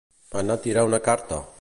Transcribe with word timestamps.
Anar 0.41 0.55
a 0.59 0.63
tirar 0.65 0.87
una 0.93 1.03
carta. 1.11 1.43